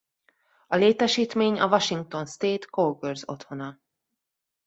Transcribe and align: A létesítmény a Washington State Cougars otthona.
A 0.67 0.75
létesítmény 0.75 1.59
a 1.59 1.67
Washington 1.67 2.25
State 2.25 2.65
Cougars 2.69 3.27
otthona. 3.27 3.79